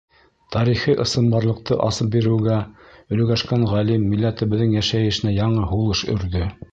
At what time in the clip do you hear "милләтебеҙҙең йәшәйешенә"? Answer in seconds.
4.15-5.35